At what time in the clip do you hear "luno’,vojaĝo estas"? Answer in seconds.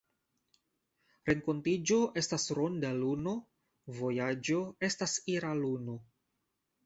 3.01-5.15